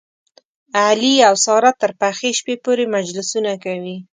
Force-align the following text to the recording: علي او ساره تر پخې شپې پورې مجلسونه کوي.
علي 0.83 1.15
او 1.27 1.35
ساره 1.45 1.71
تر 1.81 1.91
پخې 1.99 2.29
شپې 2.39 2.55
پورې 2.63 2.83
مجلسونه 2.95 3.51
کوي. 3.63 3.97